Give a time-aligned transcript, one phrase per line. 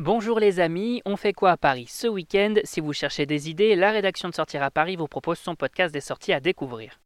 [0.00, 2.54] Bonjour les amis, on fait quoi à Paris ce week-end?
[2.62, 5.92] Si vous cherchez des idées, la rédaction de Sortir à Paris vous propose son podcast
[5.92, 7.00] des sorties à découvrir.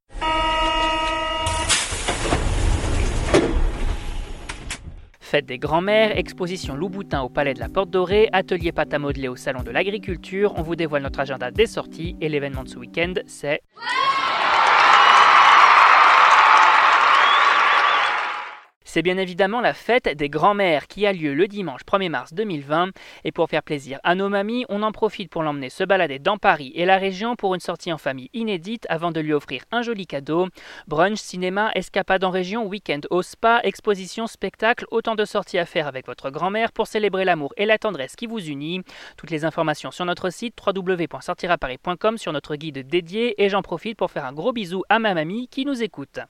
[5.21, 9.29] Fête des grands-mères, exposition Louboutin au Palais de la Porte Dorée, atelier pâte à modeler
[9.29, 12.77] au Salon de l'Agriculture, on vous dévoile notre agenda des sorties et l'événement de ce
[12.77, 13.63] week-end c'est...
[18.93, 22.91] C'est bien évidemment la fête des grands-mères qui a lieu le dimanche 1er mars 2020.
[23.25, 26.37] Et pour faire plaisir à nos mamies, on en profite pour l'emmener se balader dans
[26.37, 29.81] Paris et la région pour une sortie en famille inédite avant de lui offrir un
[29.81, 30.49] joli cadeau.
[30.89, 35.87] Brunch, cinéma, escapade en région, week-end au spa, exposition, spectacle, autant de sorties à faire
[35.87, 38.83] avec votre grand-mère pour célébrer l'amour et la tendresse qui vous unit.
[39.17, 44.11] Toutes les informations sur notre site www.sortiraparis.com sur notre guide dédié et j'en profite pour
[44.11, 46.21] faire un gros bisou à ma mamie qui nous écoute.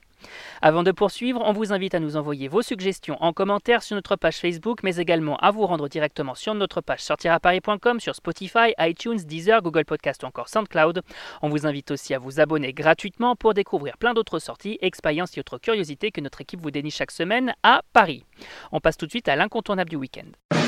[0.60, 4.16] Avant de poursuivre, on vous invite à nous envoyer vos suggestions en commentaire sur notre
[4.16, 9.18] page Facebook, mais également à vous rendre directement sur notre page sortiraparis.com, sur Spotify, iTunes,
[9.18, 11.02] Deezer, Google Podcast ou encore SoundCloud.
[11.42, 15.40] On vous invite aussi à vous abonner gratuitement pour découvrir plein d'autres sorties, expériences et
[15.40, 18.24] autres curiosités que notre équipe vous dénie chaque semaine à Paris.
[18.70, 20.61] On passe tout de suite à l'incontournable du week-end.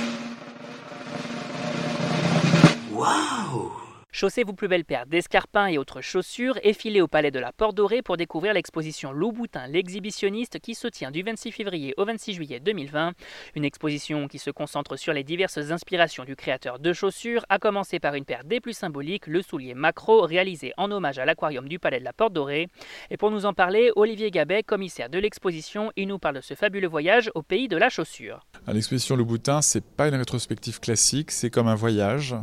[4.16, 7.50] Chaussez vos plus belles paires d'escarpins et autres chaussures et filez au Palais de la
[7.50, 12.34] Porte Dorée pour découvrir l'exposition Louboutin l'exhibitionniste qui se tient du 26 février au 26
[12.34, 13.14] juillet 2020.
[13.56, 17.98] Une exposition qui se concentre sur les diverses inspirations du créateur de chaussures, à commencer
[17.98, 21.80] par une paire des plus symboliques, le soulier macro, réalisé en hommage à l'aquarium du
[21.80, 22.68] Palais de la Porte Dorée.
[23.10, 26.54] Et pour nous en parler, Olivier Gabet, commissaire de l'exposition, il nous parle de ce
[26.54, 28.46] fabuleux voyage au pays de la chaussure.
[28.68, 32.36] L'exposition Louboutin, c'est pas une rétrospective classique, c'est comme un voyage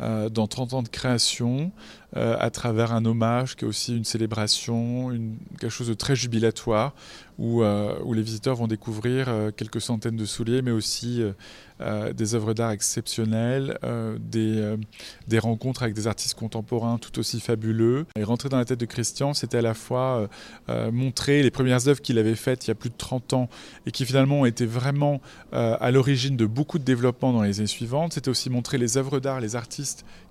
[0.00, 1.70] euh, dans 30 ans de création,
[2.16, 5.10] euh, à travers un hommage qui est aussi une célébration,
[5.60, 6.94] quelque chose de très jubilatoire,
[7.38, 11.22] où, euh, où les visiteurs vont découvrir quelques centaines de souliers, mais aussi
[12.14, 13.76] des œuvres d'art exceptionnelles,
[14.20, 14.76] des,
[15.26, 18.06] des, rencontres avec des artistes contemporains tout aussi fabuleux.
[18.14, 20.28] Et rentrer dans la tête de Christian, c'était à la fois
[20.92, 23.48] montrer les premières œuvres qu'il avait faites il y a plus de 30 ans
[23.86, 25.20] et qui finalement ont été vraiment
[25.50, 28.12] à l'origine de beaucoup de développement dans les années suivantes.
[28.12, 29.81] C'était aussi montrer les œuvres d'art, les artistes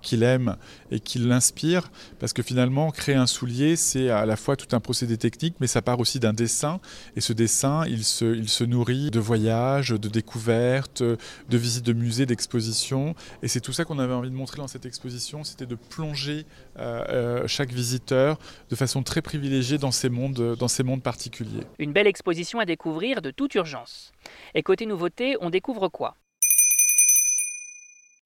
[0.02, 0.56] qu'il aime
[0.90, 4.80] et qui l'inspire, parce que finalement, créer un soulier, c'est à la fois tout un
[4.80, 6.80] procédé technique, mais ça part aussi d'un dessin,
[7.16, 11.92] et ce dessin, il se, il se nourrit de voyages, de découvertes, de visites de
[11.92, 15.66] musées, d'expositions, et c'est tout ça qu'on avait envie de montrer dans cette exposition, c'était
[15.66, 16.46] de plonger
[16.78, 18.38] euh, euh, chaque visiteur
[18.70, 21.64] de façon très privilégiée dans ces mondes, dans ces mondes particuliers.
[21.78, 24.12] Une belle exposition à découvrir de toute urgence.
[24.54, 26.16] Et côté nouveauté, on découvre quoi?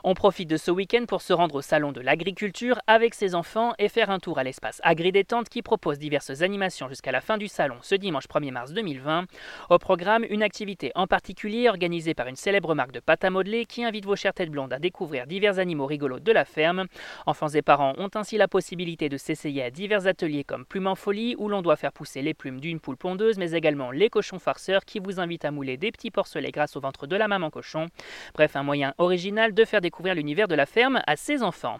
[0.08, 3.72] On profite de ce week-end pour se rendre au salon de l'agriculture avec ses enfants
[3.80, 7.48] et faire un tour à l'espace Agri-Détente qui propose diverses animations jusqu'à la fin du
[7.48, 9.24] salon ce dimanche 1er mars 2020.
[9.68, 13.64] Au programme, une activité en particulier organisée par une célèbre marque de pâte à modeler
[13.64, 16.84] qui invite vos chères têtes blondes à découvrir divers animaux rigolos de la ferme.
[17.26, 20.94] Enfants et parents ont ainsi la possibilité de s'essayer à divers ateliers comme Plume en
[20.94, 24.38] folie où l'on doit faire pousser les plumes d'une poule pondeuse mais également les cochons
[24.38, 27.50] farceurs qui vous invitent à mouler des petits porcelets grâce au ventre de la maman
[27.50, 27.86] cochon.
[28.34, 31.78] Bref, un moyen original de faire découvrir l'univers de la ferme à ses enfants.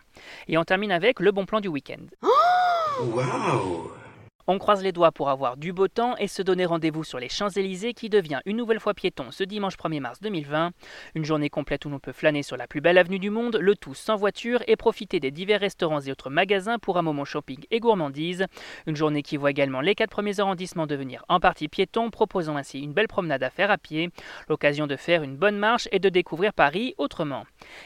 [0.48, 2.04] Et on termine avec le bon plan du week-end.
[4.48, 7.28] on croise les doigts pour avoir du beau temps et se donner rendez-vous sur les
[7.28, 10.70] Champs-Élysées qui devient une nouvelle fois piéton ce dimanche 1er mars 2020.
[11.14, 13.74] Une journée complète où l'on peut flâner sur la plus belle avenue du monde, le
[13.74, 17.64] tout sans voiture et profiter des divers restaurants et autres magasins pour un moment shopping
[17.70, 18.46] et gourmandise.
[18.86, 22.78] Une journée qui voit également les quatre premiers arrondissements devenir en partie piétons, proposant ainsi
[22.80, 24.10] une belle promenade à faire à pied.
[24.48, 27.44] L'occasion de faire une bonne marche et de découvrir Paris autrement.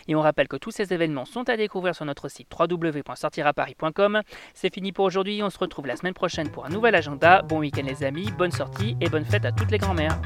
[0.09, 4.21] Et on rappelle que tous ces événements sont à découvrir sur notre site www.sortiraparis.com.
[4.53, 7.43] C'est fini pour aujourd'hui, on se retrouve la semaine prochaine pour un nouvel agenda.
[7.43, 10.21] Bon week-end les amis, bonne sortie et bonne fête à toutes les grand-mères.